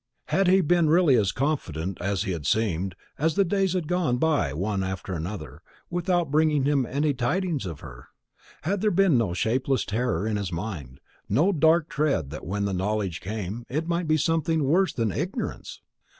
Had 0.29 0.47
he 0.47 0.61
been 0.61 0.89
really 0.89 1.15
as 1.15 1.31
confident 1.31 2.01
as 2.01 2.23
he 2.23 2.31
had 2.31 2.47
seemed, 2.47 2.95
as 3.19 3.35
the 3.35 3.45
days 3.45 3.73
had 3.73 3.87
gone 3.87 4.17
by, 4.17 4.51
one 4.51 4.83
after 4.83 5.13
another, 5.13 5.61
without 5.91 6.31
bringing 6.31 6.65
him 6.65 6.87
any 6.87 7.13
tidings 7.13 7.67
of 7.67 7.81
her? 7.81 8.07
had 8.63 8.81
there 8.81 8.89
been 8.89 9.15
no 9.15 9.35
shapeless 9.35 9.85
terror 9.85 10.25
in 10.25 10.37
his 10.37 10.51
mind, 10.51 10.99
no 11.29 11.51
dark 11.51 11.87
dread 11.87 12.31
that 12.31 12.47
when 12.47 12.65
the 12.65 12.73
knowledge 12.73 13.21
came, 13.21 13.63
it 13.69 13.87
might 13.87 14.07
be 14.07 14.17
something 14.17 14.63
worse 14.63 14.91
than 14.91 15.11
ignorance? 15.11 15.81